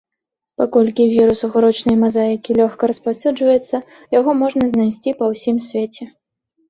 Паколькі 0.61 1.03
вірус 1.09 1.43
агурочнай 1.47 1.97
мазаікі 2.03 2.57
лёгка 2.59 2.83
распаўсюджваецца, 2.93 3.77
яго 4.19 4.31
можна 4.43 4.63
знайсці 4.75 5.15
па 5.21 5.25
ўсім 5.35 5.57
свеце. 5.71 6.03